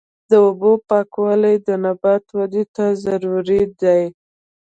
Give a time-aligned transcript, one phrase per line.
[0.29, 4.01] د اوبو پاکوالی د نبات ودې ته ضروري دی.